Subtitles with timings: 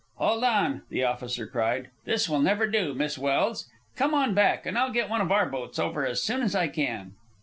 [0.15, 1.89] "Hold on!" the officer cried.
[2.05, 3.69] "This will never do, Miss Welse.
[3.95, 6.69] Come on back, and I'll get one of our boats over as soon as I
[6.69, 7.13] can."